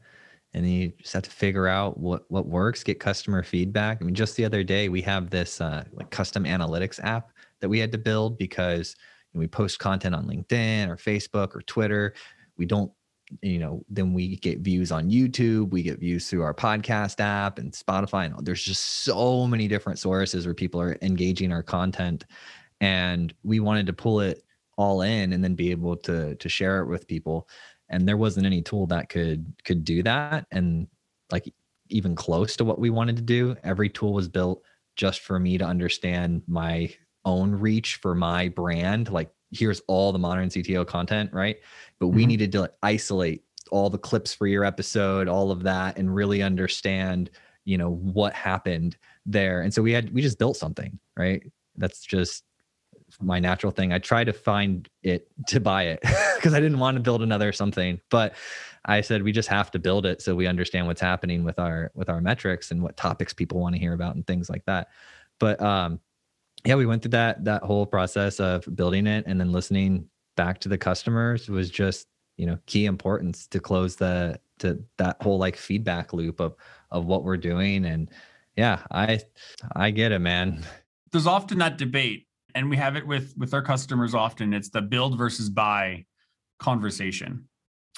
[0.55, 3.99] and then you just have to figure out what what works get customer feedback.
[4.01, 7.69] I mean just the other day we have this uh, like custom analytics app that
[7.69, 8.97] we had to build because
[9.35, 12.15] we post content on linkedin or facebook or twitter.
[12.59, 12.93] We don't
[13.41, 17.59] you know, then we get views on YouTube, we get views through our podcast app
[17.59, 18.27] and Spotify.
[18.27, 22.25] And there's just so many different sources where people are engaging our content.
[22.81, 24.45] And we wanted to pull it
[24.77, 27.49] all in and then be able to to share it with people.
[27.89, 30.47] And there wasn't any tool that could could do that.
[30.51, 30.89] And
[31.31, 31.53] like
[31.89, 33.57] even close to what we wanted to do.
[33.63, 34.63] Every tool was built
[34.97, 36.93] just for me to understand my
[37.25, 41.59] own reach for my brand, like here's all the modern CTO content, right?
[41.99, 42.29] But we mm-hmm.
[42.29, 47.31] needed to isolate all the clips for your episode, all of that, and really understand,
[47.65, 49.63] you know, what happened there.
[49.63, 51.43] And so we had we just built something, right?
[51.77, 52.45] That's just
[53.21, 53.93] my natural thing.
[53.93, 56.01] I tried to find it to buy it
[56.37, 58.35] because I didn't want to build another something, but
[58.85, 61.93] I said we just have to build it so we understand what's happening with our
[61.95, 64.89] with our metrics and what topics people want to hear about and things like that.
[65.39, 66.01] But um
[66.65, 70.61] yeah, we went through that that whole process of building it and then listening back
[70.61, 75.39] to the customers was just you know key importance to close the to that whole
[75.39, 76.55] like feedback loop of
[76.91, 77.85] of what we're doing.
[77.85, 78.11] And
[78.57, 79.19] yeah i
[79.75, 80.65] i get it man.
[81.11, 84.53] There's often that debate and we have it with with our customers often.
[84.55, 86.05] It's the build versus buy
[86.59, 87.49] conversation.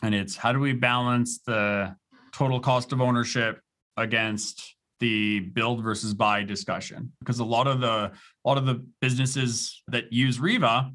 [0.03, 1.97] And it's how do we balance the
[2.33, 3.61] total cost of ownership
[3.97, 8.13] against the build versus buy discussion because a lot of the a
[8.45, 10.91] lot of the businesses that use Riva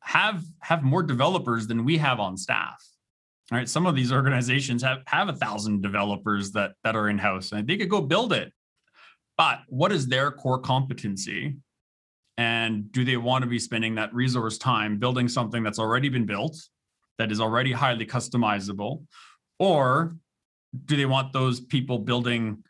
[0.00, 2.82] have have more developers than we have on staff.
[3.52, 7.18] All right, some of these organizations have have a thousand developers that that are in
[7.18, 8.52] house and they could go build it.
[9.36, 11.56] But what is their core competency?
[12.38, 16.26] And do they want to be spending that resource time building something that's already been
[16.26, 16.56] built,
[17.18, 19.04] that is already highly customizable?
[19.58, 20.16] Or
[20.84, 22.62] do they want those people building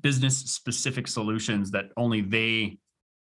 [0.00, 2.78] business specific solutions that only they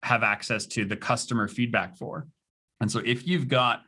[0.02, 2.26] have access to the customer feedback for.
[2.80, 3.82] And so if you've got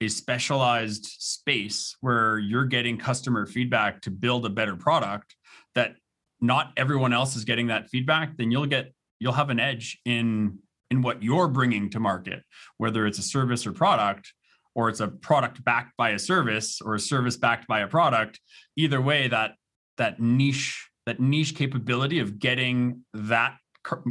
[0.00, 5.34] a specialized space where you're getting customer feedback to build a better product
[5.74, 5.96] that
[6.40, 10.58] not everyone else is getting that feedback, then you'll get you'll have an edge in
[10.90, 12.42] in what you're bringing to market,
[12.76, 14.32] whether it's a service or product
[14.74, 18.38] or it's a product backed by a service or a service backed by a product.
[18.76, 19.52] Either way that
[19.96, 23.56] that niche that niche capability of getting that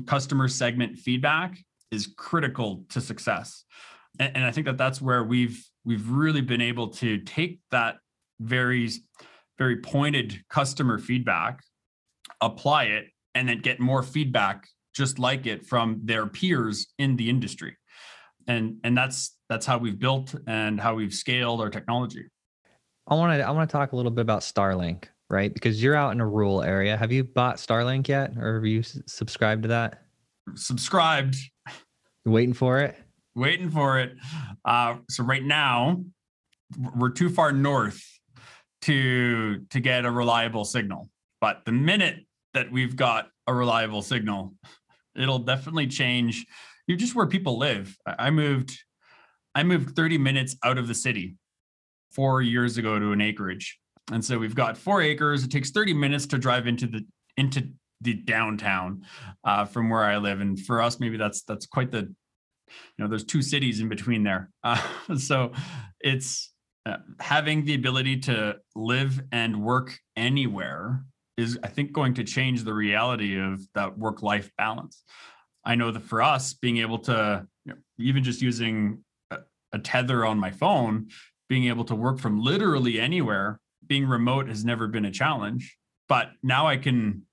[0.05, 1.57] customer segment feedback
[1.91, 3.63] is critical to success.
[4.19, 7.97] And, and, i think that that's where we've we've really been able to take that
[8.39, 8.89] very
[9.57, 11.61] very pointed customer feedback
[12.41, 17.29] apply it and then get more feedback just like it from their peers in the
[17.29, 17.75] industry.
[18.47, 22.25] And and that's that's how we've built and how we've scaled our technology.
[23.07, 25.53] I want to i want to talk a little bit about starlink right?
[25.53, 26.95] Because you're out in a rural area.
[26.97, 30.03] Have you bought Starlink yet, or have you subscribed to that?
[30.55, 31.35] Subscribed.
[32.25, 32.95] waiting for it.
[33.35, 34.13] Waiting for it.
[34.63, 36.03] Uh, so right now,
[36.95, 38.03] we're too far north
[38.83, 41.09] to to get a reliable signal.
[41.41, 44.53] But the minute that we've got a reliable signal,
[45.15, 46.45] it'll definitely change.
[46.87, 47.97] You're just where people live.
[48.05, 48.77] I moved.
[49.53, 51.35] I moved 30 minutes out of the city
[52.11, 53.79] four years ago to an acreage
[54.11, 55.43] and so we've got four acres.
[55.43, 57.05] It takes 30 minutes to drive into the
[57.37, 57.69] into
[58.01, 59.03] the downtown
[59.43, 60.41] uh, from where I live.
[60.41, 62.13] And for us, maybe that's that's quite the
[62.67, 64.49] you know there's two cities in between there.
[64.63, 64.81] Uh,
[65.17, 65.51] so
[66.01, 66.53] it's
[66.85, 71.03] uh, having the ability to live and work anywhere
[71.37, 75.03] is I think going to change the reality of that work life balance.
[75.65, 79.39] I know that for us, being able to you know, even just using a,
[79.73, 81.07] a tether on my phone,
[81.49, 85.77] being able to work from literally anywhere, being remote has never been a challenge.
[86.07, 87.23] But now I can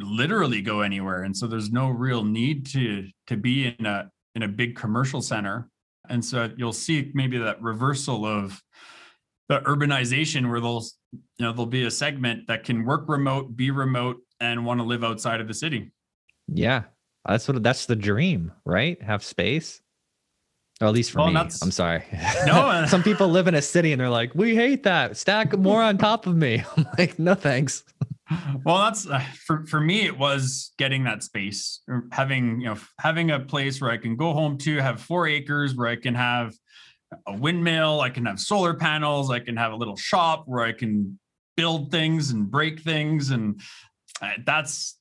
[0.00, 4.42] literally go anywhere, and so there's no real need to to be in a in
[4.42, 5.68] a big commercial center.
[6.08, 8.62] And so you'll see maybe that reversal of
[9.48, 13.70] the urbanization where they'll you know there'll be a segment that can work remote, be
[13.70, 15.90] remote, and want to live outside of the city.
[16.46, 16.84] Yeah,
[17.26, 19.00] that's what that's the dream, right?
[19.02, 19.80] Have space.
[20.80, 21.36] Or at least for well, me.
[21.36, 22.04] I'm sorry.
[22.46, 25.16] No, some people live in a city and they're like, "We hate that.
[25.16, 27.82] Stack more on top of me." I'm like, "No, thanks."
[28.64, 30.06] Well, that's uh, for for me.
[30.06, 31.80] It was getting that space,
[32.12, 35.74] having you know, having a place where I can go home to, have four acres
[35.74, 36.54] where I can have
[37.26, 40.72] a windmill, I can have solar panels, I can have a little shop where I
[40.72, 41.18] can
[41.56, 43.60] build things and break things, and
[44.22, 44.96] uh, that's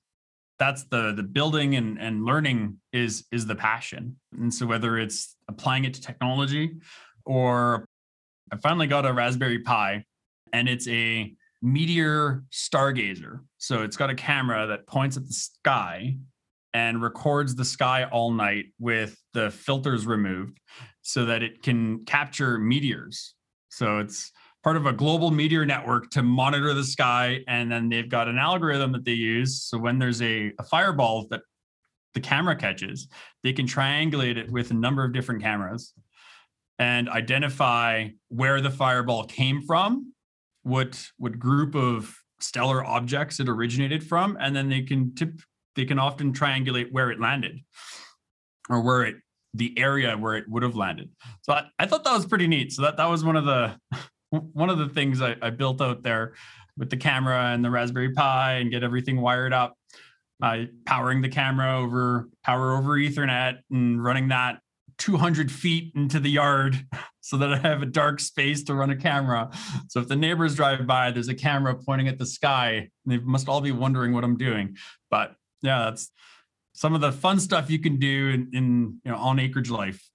[0.58, 4.18] that's the the building and and learning is is the passion.
[4.34, 6.74] And so whether it's applying it to technology
[7.26, 7.86] or
[8.52, 10.06] I finally got a Raspberry Pi,
[10.54, 13.42] and it's a meteor stargazer.
[13.58, 16.18] So it's got a camera that points at the sky
[16.74, 20.60] and records the sky all night with the filters removed
[21.02, 23.36] so that it can capture meteors.
[23.70, 24.32] So it's
[24.64, 27.40] part of a global meteor network to monitor the sky.
[27.48, 29.64] And then they've got an algorithm that they use.
[29.64, 31.42] So when there's a, a fireball that
[32.18, 33.08] the camera catches,
[33.44, 35.94] they can triangulate it with a number of different cameras
[36.80, 40.14] and identify where the fireball came from,
[40.64, 45.40] what what group of stellar objects it originated from, and then they can tip
[45.76, 47.60] they can often triangulate where it landed
[48.68, 49.16] or where it
[49.54, 51.12] the area where it would have landed.
[51.44, 52.72] So I, I thought that was pretty neat.
[52.72, 53.78] So that that was one of the
[54.32, 56.34] one of the things I, I built out there
[56.80, 59.76] with the camera and the Raspberry Pi and get everything wired up.
[60.42, 64.60] Uh, powering the camera over power over Ethernet and running that
[64.98, 66.86] 200 feet into the yard
[67.22, 69.50] so that I have a dark space to run a camera.
[69.88, 72.90] So if the neighbors drive by, there's a camera pointing at the sky.
[73.06, 74.78] They must all be wondering what I'm doing.
[75.10, 76.12] But yeah, that's
[76.74, 80.08] some of the fun stuff you can do in, in you know on acreage life.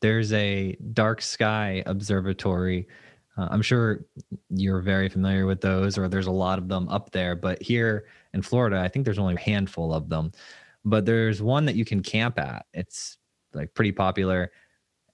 [0.00, 2.88] There's a dark sky observatory.
[3.36, 4.04] Uh, I'm sure
[4.48, 7.36] you're very familiar with those, or there's a lot of them up there.
[7.36, 10.32] But here in Florida, I think there's only a handful of them.
[10.84, 12.66] But there's one that you can camp at.
[12.72, 13.18] It's
[13.52, 14.52] like pretty popular.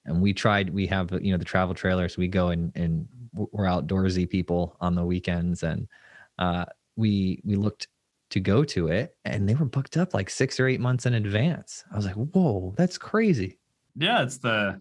[0.05, 2.17] And we tried, we have, you know, the travel trailers.
[2.17, 5.63] We go and, and we're outdoorsy people on the weekends.
[5.63, 5.89] And
[6.39, 7.89] uh, we, we looked
[8.31, 11.15] to go to it and they were booked up like six or eight months in
[11.15, 11.85] advance.
[11.93, 13.59] I was like, whoa, that's crazy.
[13.97, 14.81] Yeah, it's the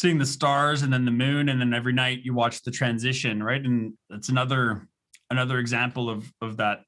[0.00, 3.42] seeing the stars and then the moon and then every night you watch the transition,
[3.42, 3.62] right?
[3.62, 4.88] And it's another
[5.28, 6.80] another example of of that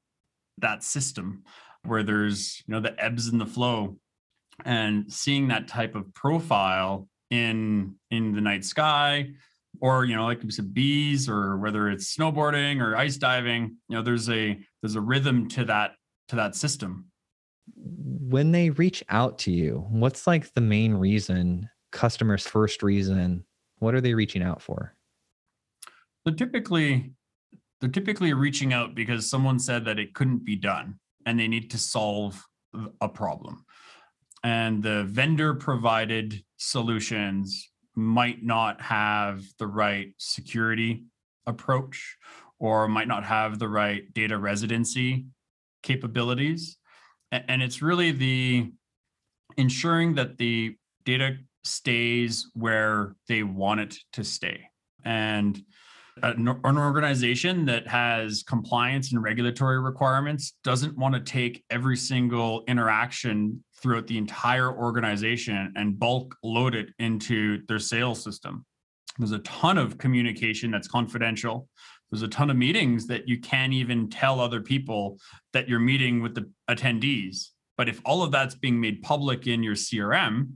[0.57, 1.43] that system
[1.85, 3.97] where there's you know the ebbs and the flow
[4.65, 9.29] and seeing that type of profile in in the night sky
[9.79, 13.95] or you know like you said bees or whether it's snowboarding or ice diving you
[13.95, 15.91] know there's a there's a rhythm to that
[16.27, 17.05] to that system
[17.75, 23.45] when they reach out to you what's like the main reason customers first reason
[23.79, 24.95] what are they reaching out for
[26.25, 27.13] they're typically
[27.79, 31.69] they're typically reaching out because someone said that it couldn't be done and they need
[31.71, 32.45] to solve
[32.99, 33.63] a problem
[34.43, 41.03] and the vendor provided solutions might not have the right security
[41.45, 42.17] approach
[42.59, 45.25] or might not have the right data residency
[45.81, 46.77] capabilities.
[47.31, 48.71] And it's really the
[49.57, 54.69] ensuring that the data stays where they want it to stay.
[55.05, 55.61] And
[56.21, 63.63] an organization that has compliance and regulatory requirements doesn't want to take every single interaction
[63.81, 68.63] throughout the entire organization and bulk load it into their sales system.
[69.17, 71.67] There's a ton of communication that's confidential.
[72.11, 75.17] There's a ton of meetings that you can't even tell other people
[75.51, 77.47] that you're meeting with the attendees.
[77.75, 80.51] But if all of that's being made public in your CRM,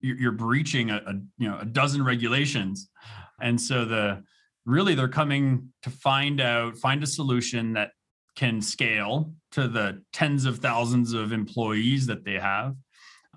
[0.00, 2.88] you're breaching a, a you know a dozen regulations.
[3.40, 4.22] And so the
[4.66, 7.90] really they're coming to find out find a solution that
[8.36, 12.74] can scale to the tens of thousands of employees that they have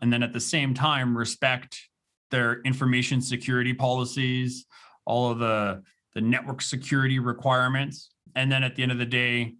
[0.01, 1.79] and then at the same time respect
[2.29, 4.65] their information security policies
[5.05, 5.81] all of the
[6.13, 9.53] the network security requirements and then at the end of the day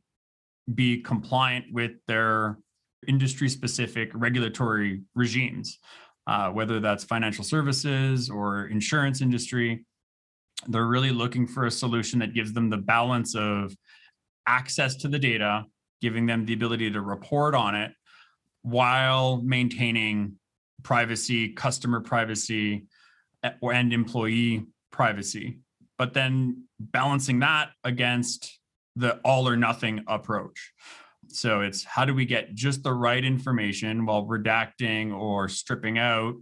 [0.76, 2.58] be compliant with their
[3.08, 5.80] industry specific regulatory regimes
[6.28, 9.86] uh, whether that's financial services or insurance industry
[10.68, 13.76] they're really looking for a solution that gives them the balance of
[14.48, 15.66] access to the data,
[16.02, 17.92] giving them the ability to report on it
[18.62, 20.36] while maintaining
[20.84, 22.86] privacy, customer privacy,
[23.62, 25.60] and employee privacy.
[25.98, 28.60] But then balancing that against
[28.96, 30.74] the all or nothing approach.
[31.36, 36.36] So it's how do we get just the right information while redacting or stripping out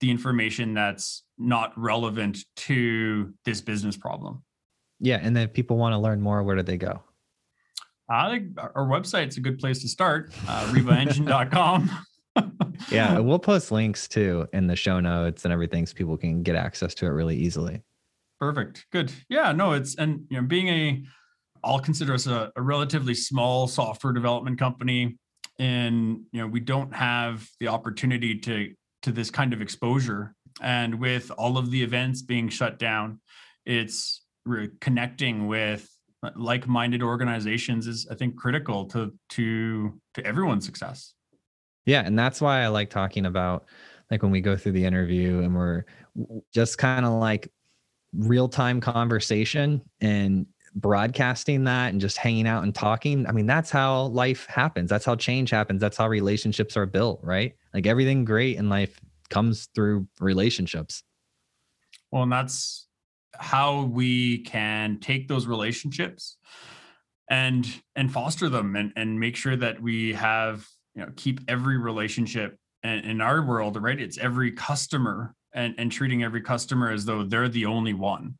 [0.00, 4.42] the information that's not relevant to this business problem.
[5.00, 5.18] Yeah.
[5.22, 7.02] And then if people want to learn more, where do they go?
[8.08, 11.90] I think our website's a good place to start, uh, rivaengine.com.
[12.90, 16.54] yeah, we'll post links too in the show notes and everything so people can get
[16.54, 17.82] access to it really easily.
[18.40, 18.86] Perfect.
[18.92, 19.12] Good.
[19.28, 21.02] Yeah, no, it's and you know, being a
[21.64, 25.18] I'll consider us a, a relatively small software development company.
[25.58, 30.34] And you know, we don't have the opportunity to to this kind of exposure.
[30.60, 33.20] And with all of the events being shut down,
[33.66, 35.88] it's re- connecting with
[36.22, 41.14] uh, like-minded organizations is I think critical to to to everyone's success.
[41.86, 43.66] Yeah, and that's why I like talking about
[44.10, 45.84] like when we go through the interview and we're
[46.52, 47.50] just kind of like
[48.12, 53.26] real-time conversation and broadcasting that and just hanging out and talking.
[53.26, 54.90] I mean, that's how life happens.
[54.90, 55.80] That's how change happens.
[55.80, 57.54] That's how relationships are built, right?
[57.72, 59.00] Like everything great in life
[59.30, 61.02] comes through relationships.
[62.10, 62.86] Well, and that's
[63.38, 66.36] how we can take those relationships
[67.28, 67.66] and
[67.96, 72.58] and foster them and and make sure that we have you know keep every relationship
[72.82, 77.48] in our world right it's every customer and and treating every customer as though they're
[77.48, 78.36] the only one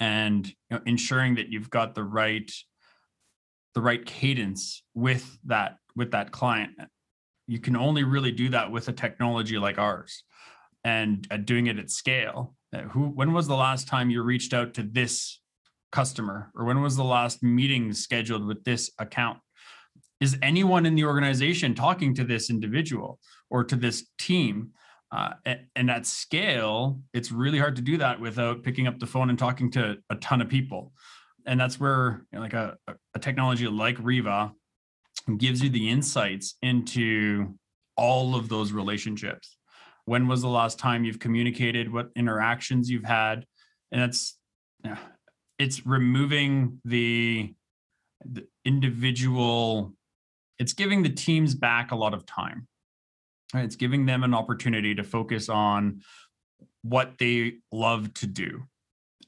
[0.00, 2.50] and you know, ensuring that you've got the right
[3.74, 6.72] the right cadence with that with that client.
[7.46, 10.24] You can only really do that with a technology like ours
[10.84, 12.54] and doing it at scale.
[12.74, 15.40] Uh, who when was the last time you reached out to this
[15.92, 19.38] customer or when was the last meeting scheduled with this account?
[20.20, 23.18] Is anyone in the organization talking to this individual
[23.50, 24.70] or to this team
[25.12, 29.06] uh, and, and at scale it's really hard to do that without picking up the
[29.06, 30.92] phone and talking to a ton of people.
[31.46, 32.76] And that's where you know, like a,
[33.14, 34.52] a technology like riva
[35.36, 37.54] gives you the insights into
[37.96, 39.56] all of those relationships.
[40.06, 41.92] When was the last time you've communicated?
[41.92, 43.46] What interactions you've had?
[43.92, 44.36] And that's
[45.58, 47.54] it's removing the,
[48.24, 49.94] the individual
[50.58, 52.66] it's giving the teams back a lot of time?
[53.54, 56.00] It's giving them an opportunity to focus on
[56.82, 58.62] what they love to do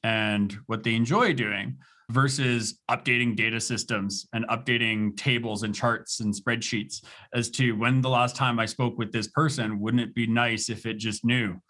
[0.03, 1.79] and what they enjoy doing
[2.11, 7.05] versus updating data systems and updating tables and charts and spreadsheets
[7.35, 10.69] as to when the last time I spoke with this person, wouldn't it be nice
[10.69, 11.61] if it just knew?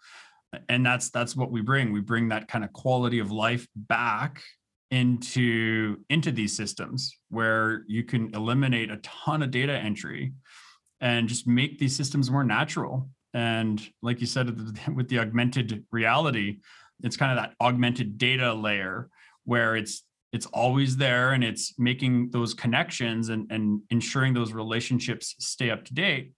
[0.69, 1.91] And that's that's what we bring.
[1.91, 4.41] We bring that kind of quality of life back
[4.91, 10.33] into into these systems where you can eliminate a ton of data entry
[11.01, 13.09] and just make these systems more natural.
[13.33, 14.47] And like you said
[14.95, 16.59] with the augmented reality,
[17.03, 19.09] it's kind of that augmented data layer
[19.45, 25.35] where it's it's always there and it's making those connections and, and ensuring those relationships
[25.39, 26.33] stay up to date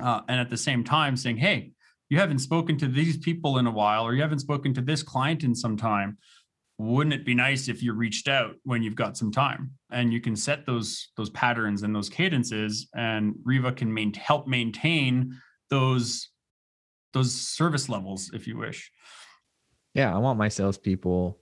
[0.00, 1.72] uh, and at the same time saying hey
[2.10, 5.02] you haven't spoken to these people in a while or you haven't spoken to this
[5.02, 6.16] client in some time
[6.78, 10.20] wouldn't it be nice if you reached out when you've got some time and you
[10.20, 15.34] can set those those patterns and those cadences and riva can main, help maintain
[15.70, 16.30] those
[17.12, 18.90] those service levels if you wish
[19.94, 21.38] yeah i want my salespeople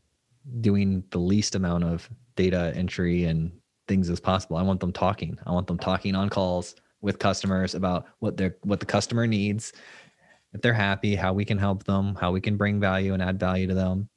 [0.61, 3.53] doing the least amount of data entry and
[3.89, 4.57] things as possible.
[4.57, 5.39] I want them talking.
[5.47, 9.73] I want them talking on calls with customers about what their what the customer needs,
[10.53, 13.39] if they're happy, how we can help them, how we can bring value and add
[13.39, 14.09] value to them.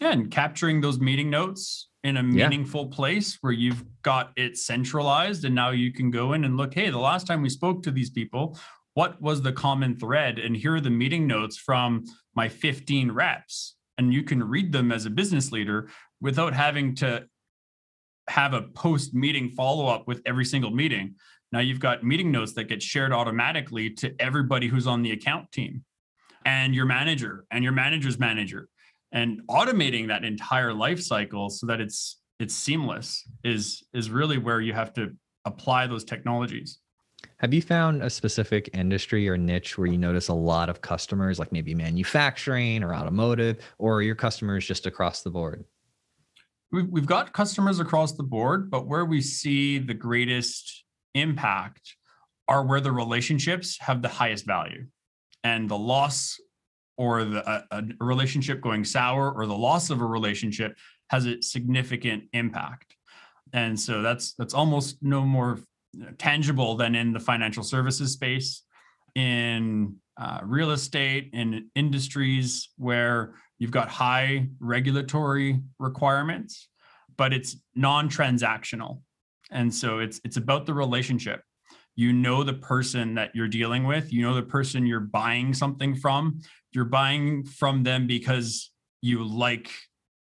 [0.00, 2.96] Yeah, and capturing those meeting notes in a meaningful yeah.
[2.96, 6.90] place where you've got it centralized and now you can go in and look, hey,
[6.90, 8.58] the last time we spoke to these people,
[8.94, 10.38] what was the common thread?
[10.38, 14.92] And here are the meeting notes from my 15 reps and you can read them
[14.92, 15.88] as a business leader
[16.20, 17.26] without having to
[18.28, 21.14] have a post meeting follow up with every single meeting.
[21.52, 25.50] Now you've got meeting notes that get shared automatically to everybody who's on the account
[25.52, 25.84] team
[26.44, 28.68] and your manager and your manager's manager
[29.12, 34.60] and automating that entire life cycle so that it's it's seamless is is really where
[34.60, 36.78] you have to apply those technologies.
[37.38, 41.38] Have you found a specific industry or niche where you notice a lot of customers,
[41.38, 45.64] like maybe manufacturing or automotive, or your customers just across the board?
[46.72, 50.84] We've got customers across the board, but where we see the greatest
[51.14, 51.96] impact
[52.48, 54.86] are where the relationships have the highest value.
[55.44, 56.38] And the loss
[56.96, 60.76] or the, a, a relationship going sour or the loss of a relationship
[61.10, 62.96] has a significant impact.
[63.52, 65.58] and so that's that's almost no more
[66.18, 68.62] tangible than in the financial services space
[69.14, 76.68] in uh, real estate in industries where you've got high regulatory requirements
[77.16, 79.00] but it's non-transactional
[79.50, 81.40] and so it's it's about the relationship
[81.96, 85.94] you know the person that you're dealing with you know the person you're buying something
[85.94, 86.40] from.
[86.72, 88.70] You're buying from them because
[89.00, 89.70] you like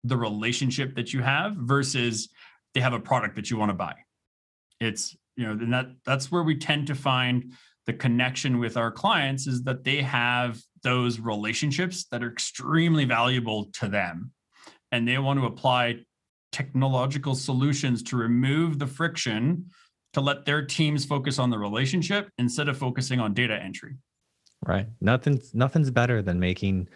[0.02, 2.28] the relationship that you have versus
[2.74, 3.94] they have a product that you want to buy.
[4.80, 7.52] It's you know and that that's where we tend to find
[7.86, 13.70] the connection with our clients is that they have those relationships that are extremely valuable
[13.72, 14.32] to them
[14.92, 16.00] and they want to apply
[16.52, 19.66] technological solutions to remove the friction
[20.12, 23.96] to let their teams focus on the relationship instead of focusing on data entry
[24.66, 26.88] right nothing's nothing's better than making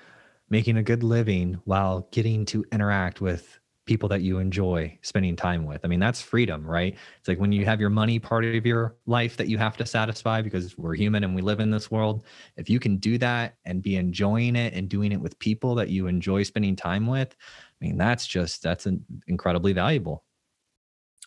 [0.50, 5.66] making a good living while getting to interact with people that you enjoy spending time
[5.66, 5.84] with.
[5.84, 6.96] I mean, that's freedom, right?
[7.18, 9.86] It's like when you have your money part of your life that you have to
[9.86, 12.24] satisfy because we're human and we live in this world.
[12.56, 15.90] If you can do that and be enjoying it and doing it with people that
[15.90, 20.24] you enjoy spending time with, I mean, that's just that's an incredibly valuable.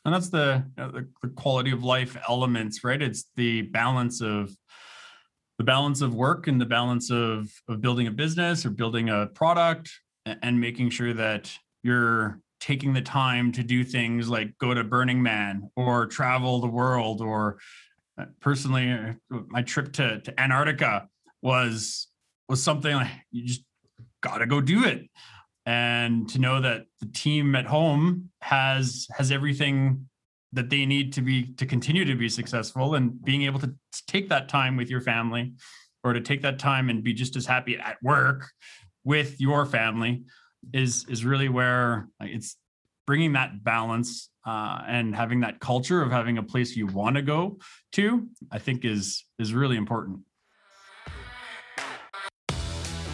[0.05, 3.01] And that's the, you know, the the quality of life elements, right?
[3.01, 4.51] It's the balance of
[5.57, 9.27] the balance of work and the balance of of building a business or building a
[9.27, 9.91] product
[10.25, 11.51] and making sure that
[11.83, 16.67] you're taking the time to do things like go to Burning Man or travel the
[16.67, 17.59] world or
[18.19, 21.07] uh, personally my trip to, to Antarctica
[21.41, 22.07] was
[22.49, 23.63] was something like you just
[24.21, 25.07] got to go do it
[25.67, 30.07] and to know that the team at home has has everything
[30.53, 33.75] that they need to be to continue to be successful and being able to
[34.07, 35.53] take that time with your family
[36.05, 38.49] or to take that time and be just as happy at work
[39.03, 40.23] with your family
[40.73, 42.55] is is really where it's
[43.05, 47.21] bringing that balance uh, and having that culture of having a place you want to
[47.21, 47.57] go
[47.91, 50.19] to i think is is really important